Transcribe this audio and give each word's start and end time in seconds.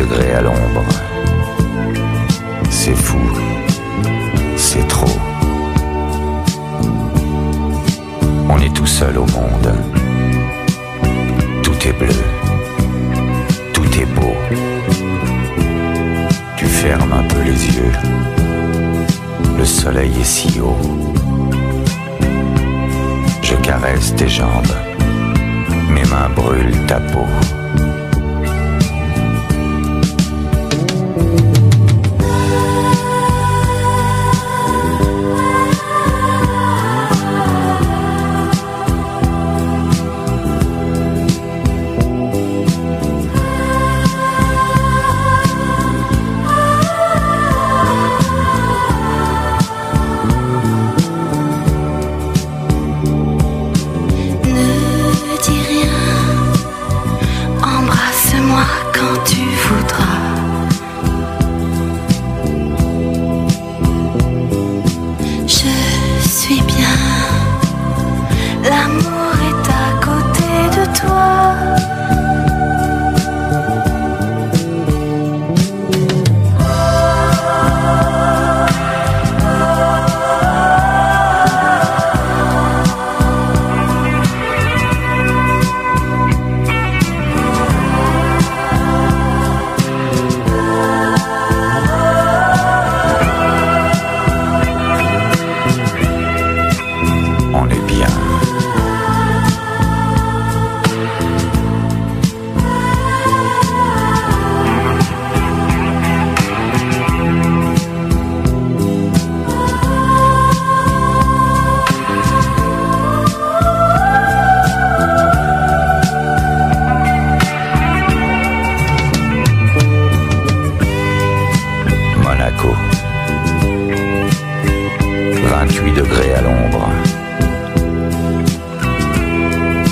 degrés 0.00 0.32
à 0.32 0.40
l'ombre. 0.40 0.84
C'est 2.70 2.94
fou, 2.94 3.18
c'est 4.56 4.86
trop. 4.88 5.18
On 8.48 8.58
est 8.58 8.74
tout 8.74 8.86
seul 8.86 9.18
au 9.18 9.26
monde. 9.26 9.70
Tout 11.62 11.78
est 11.88 11.92
bleu, 11.92 12.20
tout 13.74 13.90
est 14.02 14.10
beau. 14.18 14.34
Tu 16.56 16.64
fermes 16.64 17.12
un 17.12 17.24
peu 17.24 17.42
les 17.42 17.60
yeux. 17.76 17.92
Le 19.58 19.64
soleil 19.64 20.12
est 20.20 20.24
si 20.24 20.60
haut. 20.60 20.78
Je 23.42 23.54
caresse 23.56 24.14
tes 24.16 24.28
jambes. 24.28 24.76
Mes 25.90 26.04
mains 26.04 26.30
brûlent 26.34 26.86
ta 26.86 27.00
peau. 27.12 27.26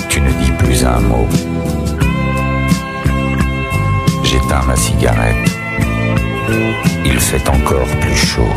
Tu 0.09 0.21
ne 0.21 0.31
dis 0.31 0.51
plus 0.51 0.85
un 0.85 0.99
mot. 0.99 1.27
J'éteins 4.23 4.63
ma 4.67 4.75
cigarette. 4.75 5.35
Il 7.05 7.19
fait 7.19 7.47
encore 7.49 7.87
plus 8.01 8.15
chaud. 8.15 8.53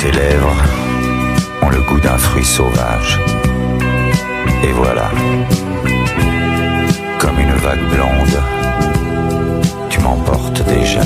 Tes 0.00 0.12
lèvres 0.12 0.56
ont 1.62 1.68
le 1.68 1.80
goût 1.82 2.00
d'un 2.00 2.18
fruit 2.18 2.44
sauvage. 2.44 3.18
Et 4.62 4.72
voilà, 4.72 5.10
comme 7.18 7.38
une 7.38 7.54
vague 7.54 7.86
blonde, 7.88 8.42
tu 9.88 10.00
m'emportes 10.00 10.62
déjà. 10.66 11.02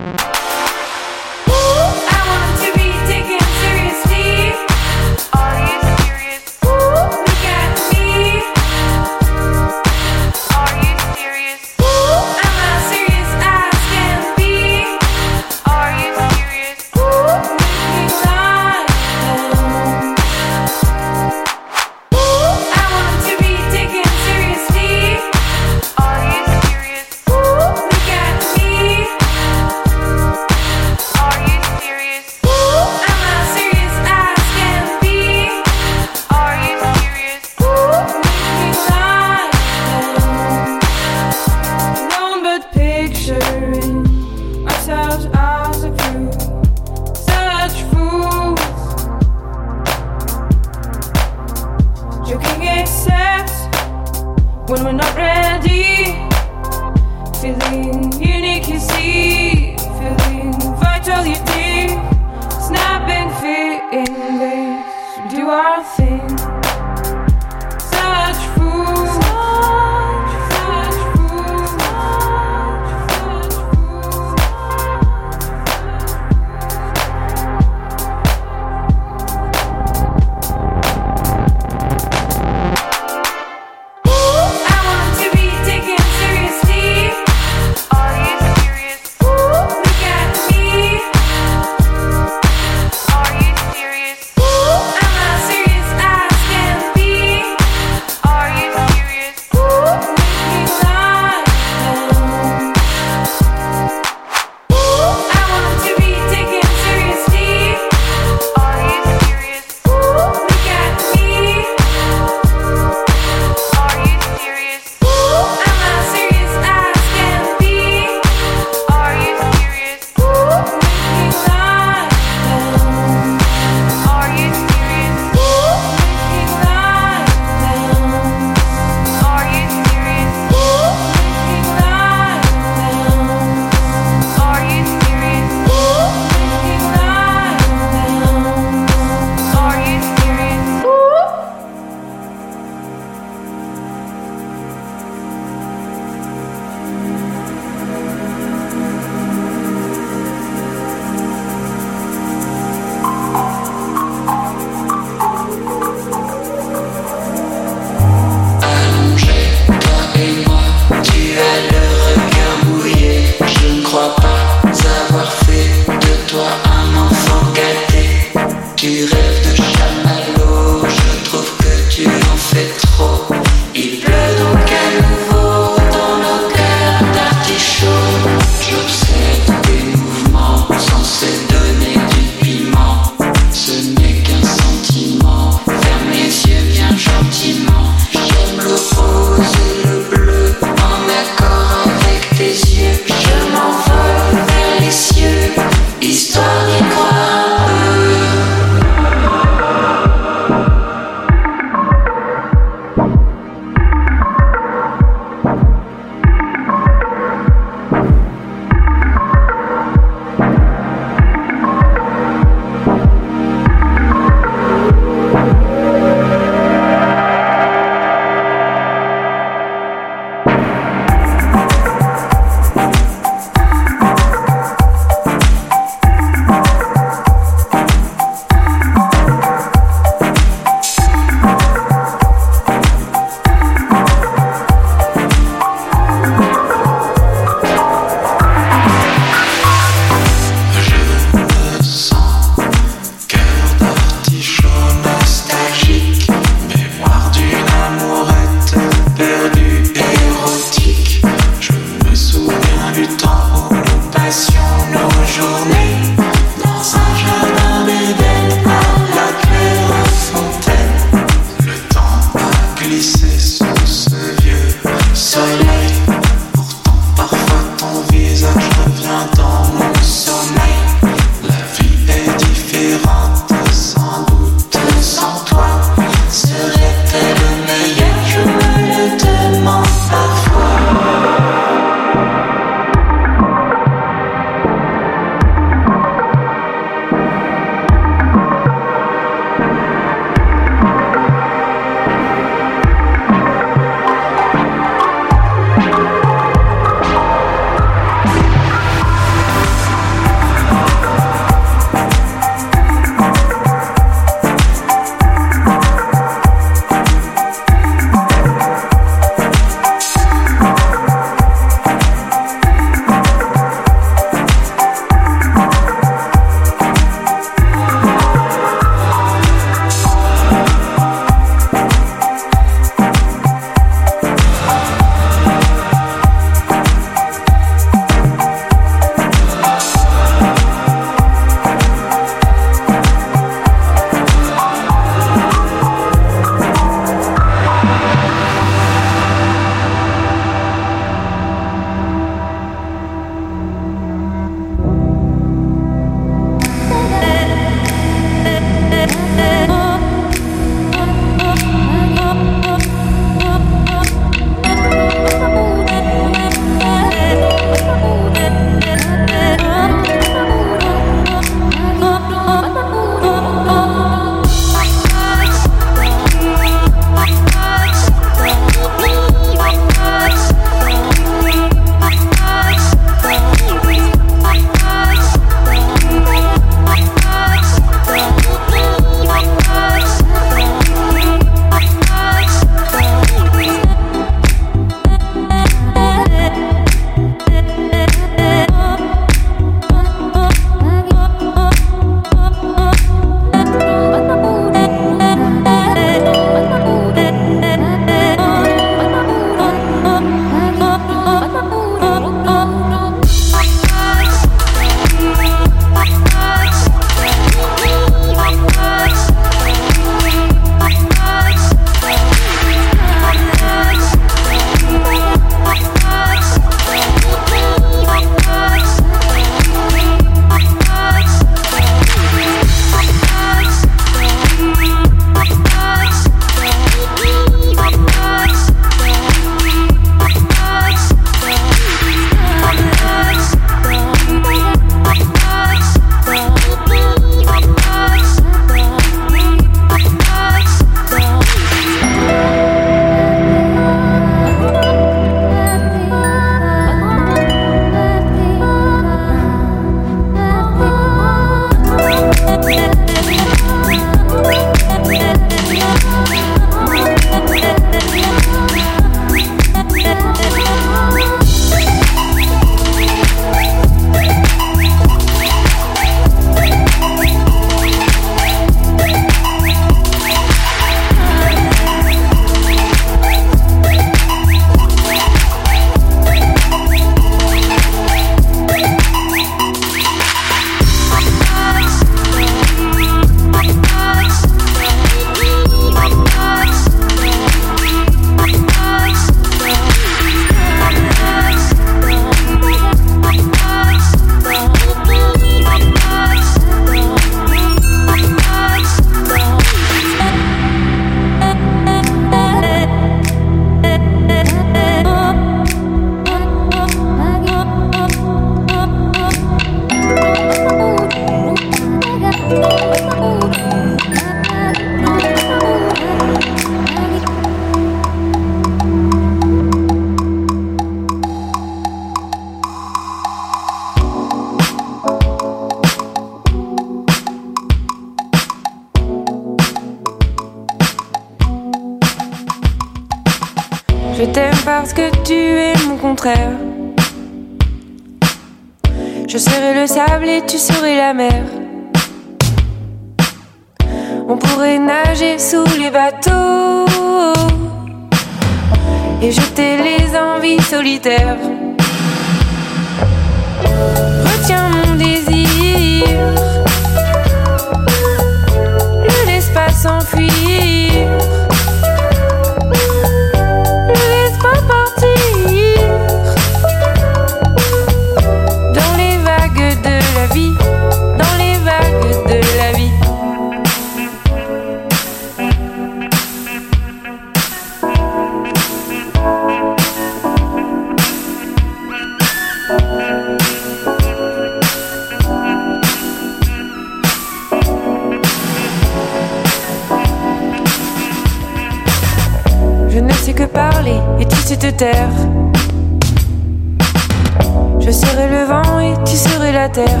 Je 597.80 597.90
serai 597.90 598.28
le 598.30 598.44
vent 598.46 598.80
et 598.80 598.94
tu 599.04 599.14
serais 599.14 599.52
la 599.52 599.68
terre. 599.68 600.00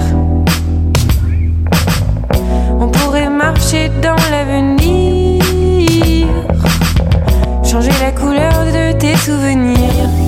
On 2.80 2.88
pourrait 2.88 3.28
marcher 3.28 3.90
dans 4.00 4.16
l'avenir, 4.30 5.42
changer 7.62 7.92
la 8.00 8.12
couleur 8.12 8.64
de 8.72 8.96
tes 8.98 9.16
souvenirs. 9.16 10.23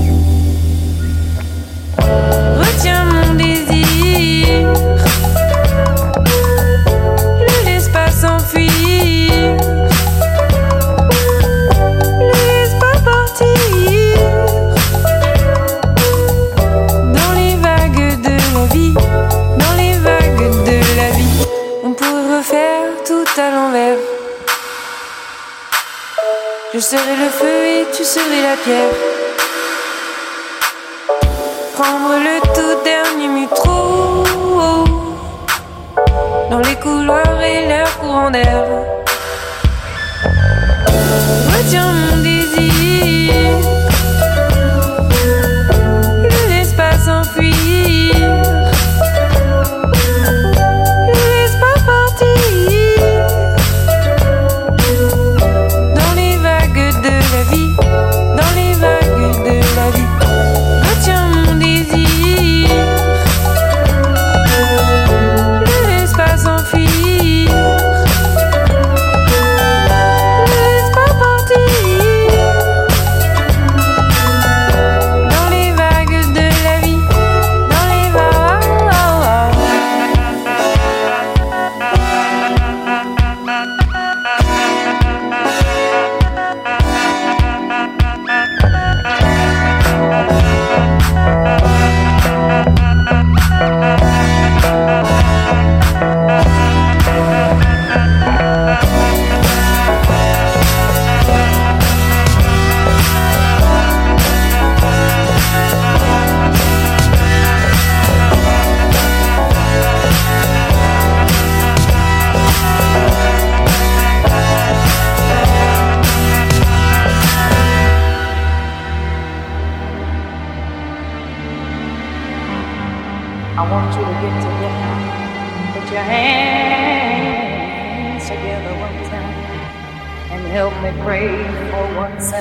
serai 26.86 27.16
le 27.16 27.30
feu 27.30 27.66
et 27.66 27.86
tu 27.96 28.04
serais 28.04 28.42
la 28.42 28.56
pierre. 28.62 28.94
Prendre 31.74 32.14
le 32.28 32.40
tout 32.54 32.76
dernier 32.84 33.26
métro 33.26 34.22
dans 36.48 36.60
les 36.60 36.76
couloirs 36.76 37.42
et 37.42 37.66
leur 37.68 37.98
courant 37.98 38.30
d'air. 38.30 38.64
Retiens 41.56 42.05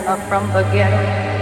up 0.08 0.20
from 0.30 0.48
the 0.54 0.62
ghetto 0.72 1.36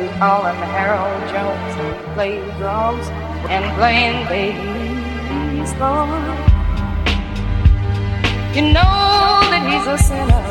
we 0.00 0.08
call 0.18 0.44
him 0.44 0.56
Harold 0.56 1.22
Jones 1.32 1.74
and 1.80 2.14
play 2.14 2.36
drums 2.58 3.06
and 3.48 3.64
playing 3.78 4.26
babies, 4.28 5.72
Lord. 5.80 6.10
You 8.54 8.62
know 8.74 8.94
that 9.50 9.62
he's 9.70 9.86
a 9.86 9.96
sinner. 9.96 10.44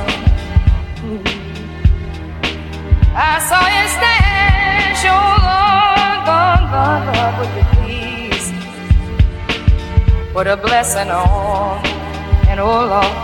I 3.16 3.38
saw 3.48 3.62
his 3.78 3.92
stash, 3.98 5.06
oh 5.06 5.38
Lord, 5.50 6.20
gone, 6.26 6.66
gone, 6.74 7.04
Lord, 7.14 7.34
would 7.40 7.54
you 7.58 7.66
please 7.76 8.48
What 10.34 10.48
a 10.48 10.58
blessing 10.58 11.12
on 11.12 11.86
and 12.48 12.60
oh 12.60 12.88
Lord. 12.88 13.23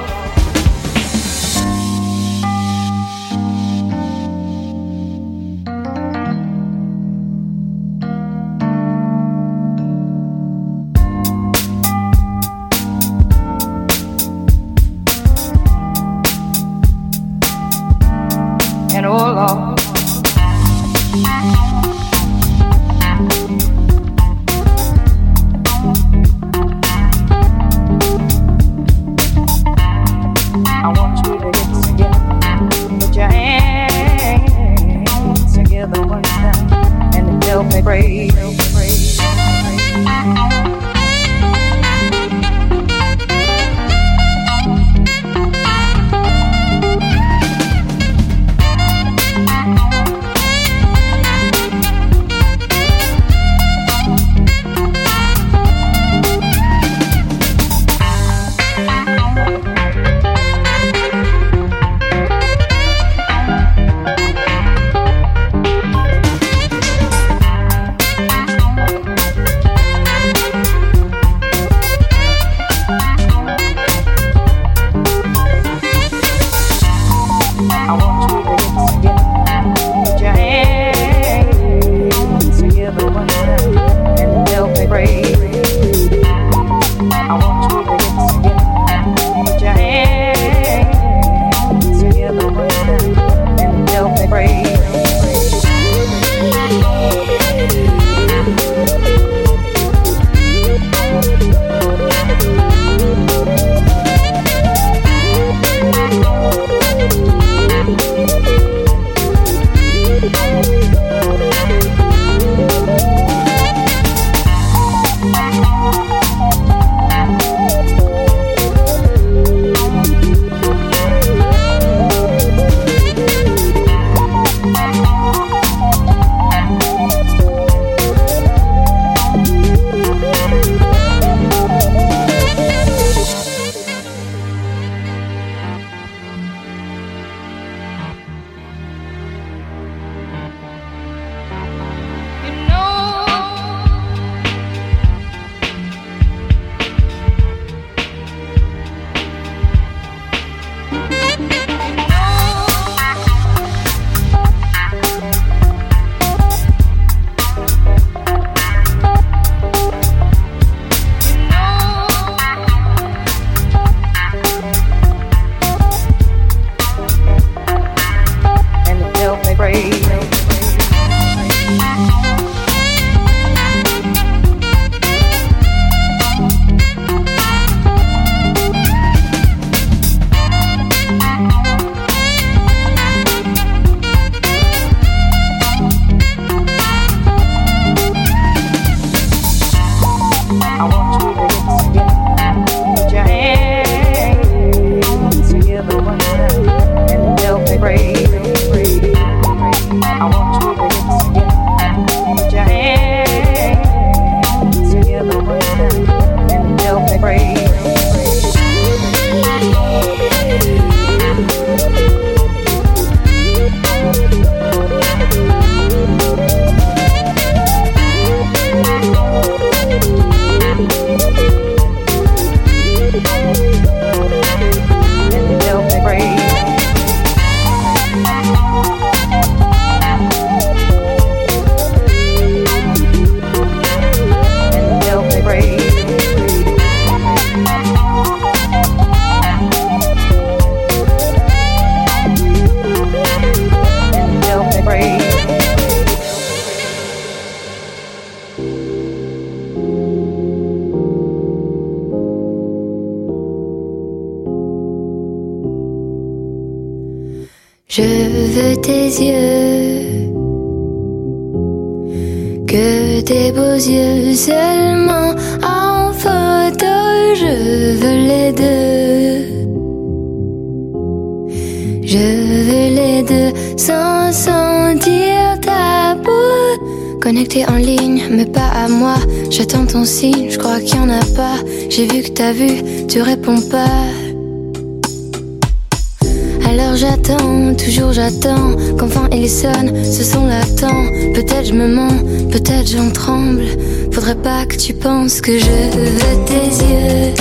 tu 294.79 294.93
penses 294.93 295.41
que 295.41 295.59
je 295.59 295.65
veux 295.65 296.45
tes 296.45 296.69
yeux? 296.85 297.33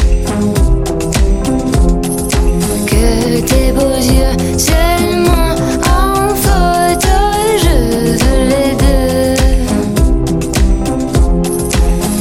Que 2.87 3.41
tes 3.51 3.71
beaux 3.73 4.01
yeux 4.01 4.37
seulement 4.59 5.55
en 5.87 6.35
photo, 6.35 7.17
je 7.65 7.77
veux 8.21 8.43
les 8.53 8.73
deux. 8.83 9.37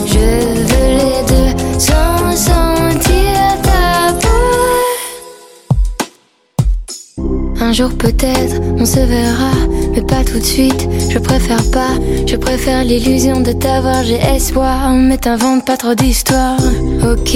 Je 0.06 0.28
veux 0.70 0.90
les 1.02 1.22
deux 1.32 1.52
sans 1.80 2.36
sentir 2.36 3.40
ta 3.64 4.14
peau. 4.22 4.52
Un 7.60 7.72
jour 7.74 7.92
peut-être 7.98 8.56
on 8.78 8.86
se 8.86 9.00
verra 9.00 9.54
mais 9.98 10.04
pas 10.04 10.24
tout 10.24 10.40
de 10.40 10.46
suite. 10.46 10.88
Je 11.10 11.18
préfère 11.18 11.64
pas, 11.72 11.94
je 12.26 12.36
préfère 12.36 12.84
l'illusion 12.84 13.42
de 13.42 13.52
t'avoir. 13.52 14.04
J'ai 14.04 14.20
espoir, 14.36 14.92
mais 14.94 15.18
t'invente 15.18 15.66
pas 15.66 15.78
trop 15.78 15.96
d'histoires. 15.96 16.60
Ok, 17.04 17.36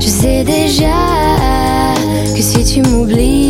je 0.00 0.06
sais 0.06 0.44
déjà 0.44 0.98
que 2.34 2.42
si 2.42 2.64
tu 2.64 2.82
m'oublies. 2.88 3.41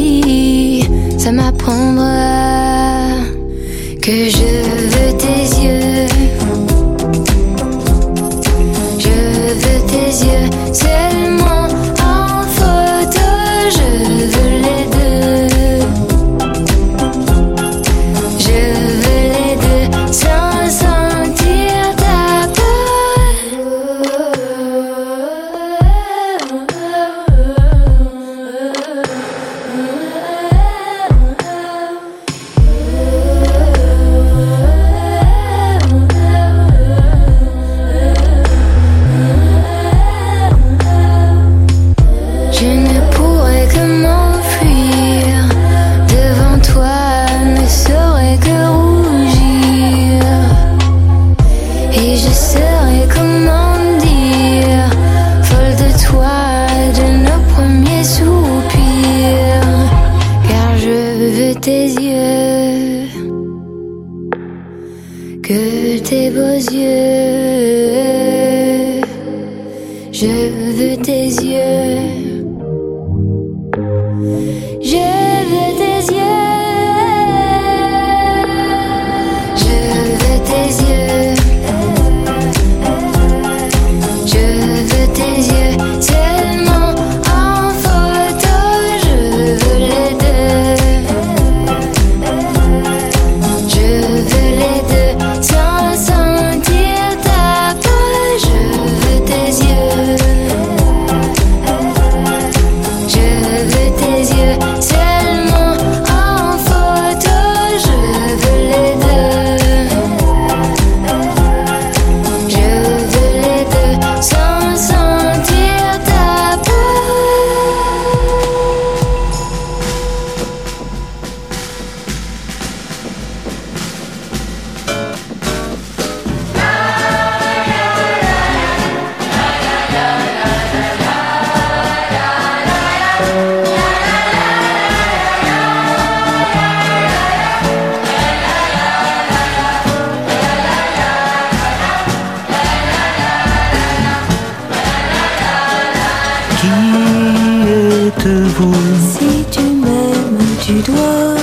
Si 148.54 149.44
tu 149.50 149.60
m'aimes, 149.60 150.38
tu 150.60 150.74
dois 150.82 151.36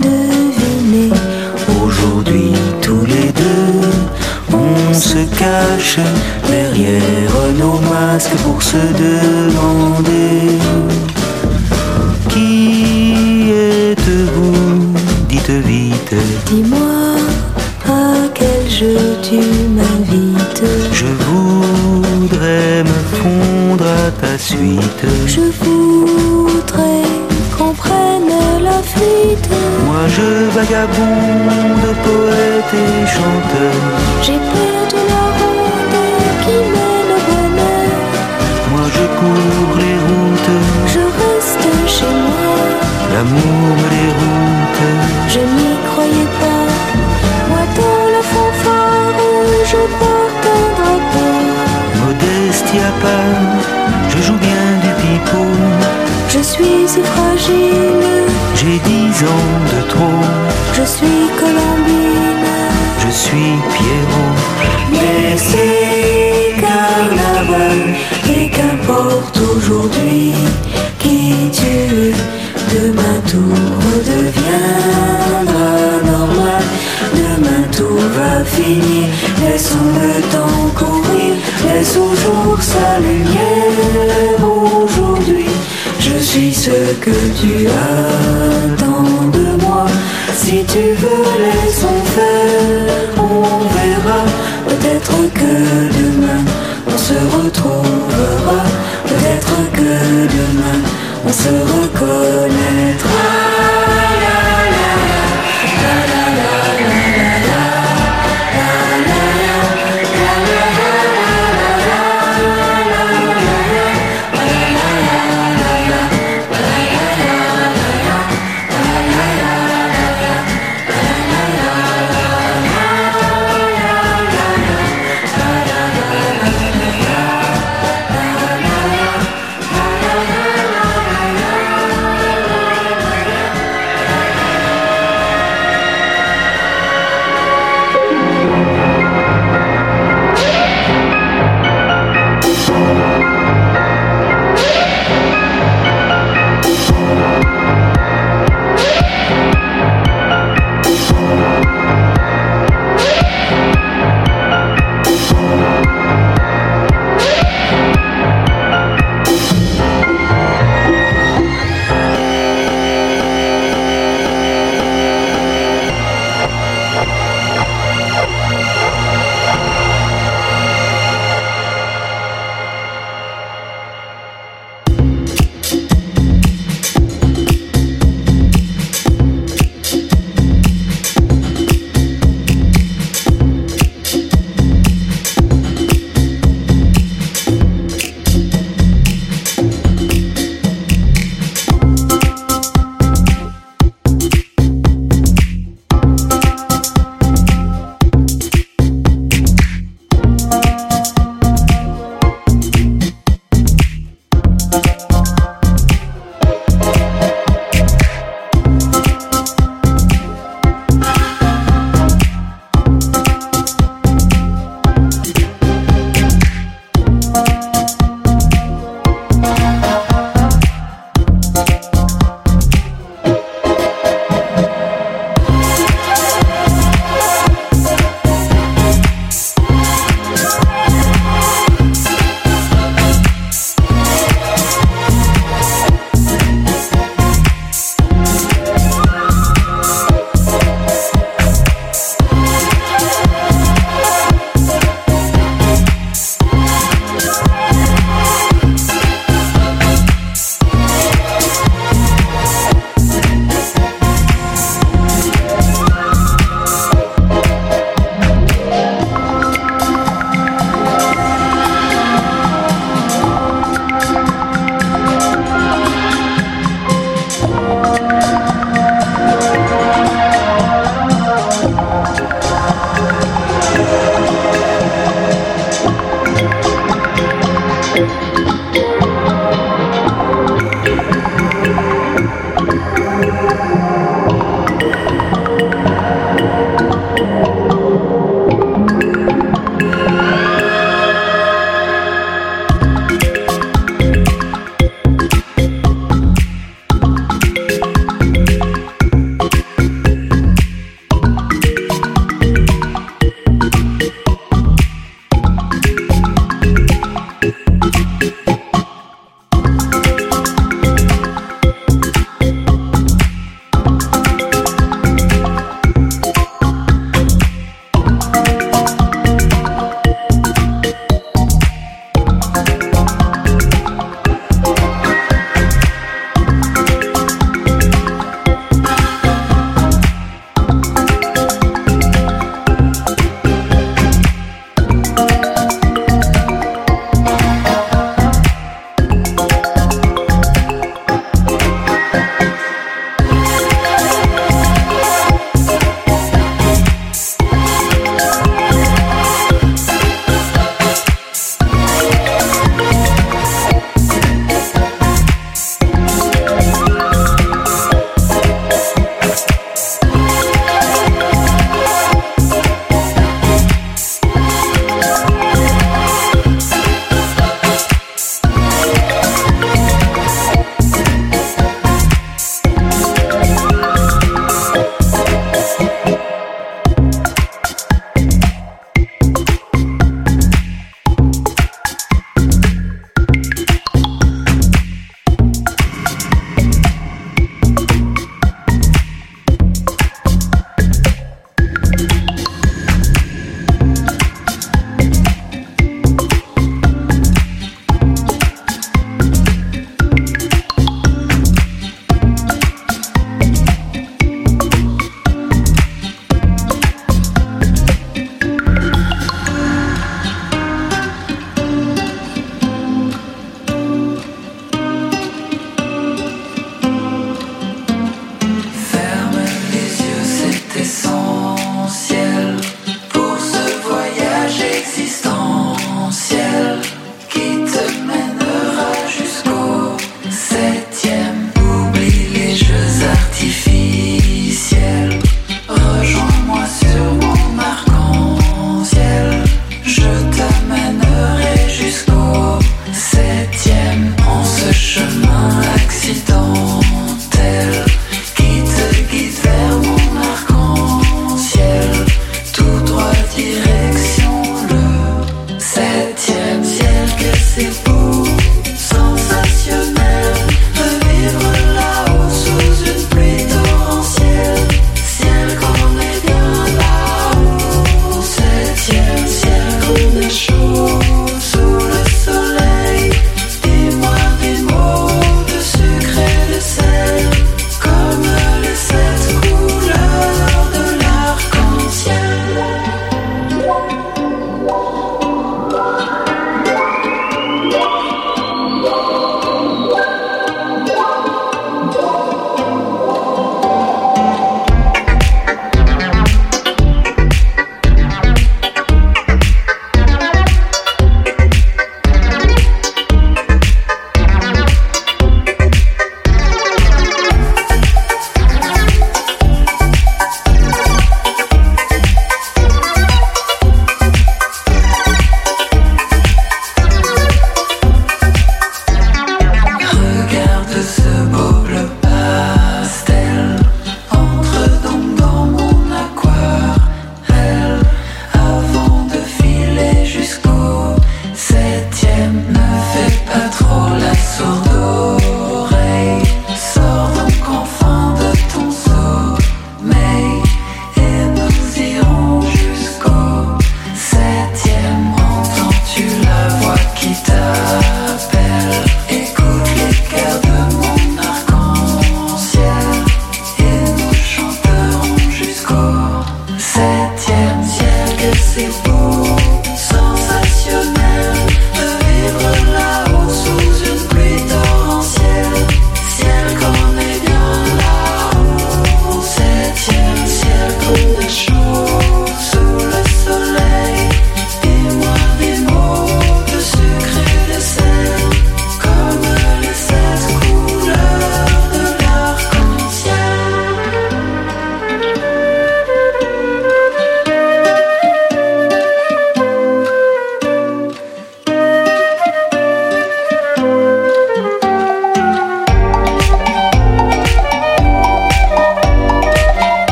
deviner. 0.00 1.10
Aujourd'hui, 1.84 2.52
tous 2.80 3.04
les 3.04 3.30
deux, 3.32 4.54
on 4.54 4.94
se 4.94 5.18
cache 5.38 5.98
derrière 6.48 7.32
nos 7.58 7.78
masques 7.90 8.36
pour 8.44 8.62
se 8.62 8.76
demander. 8.76 9.67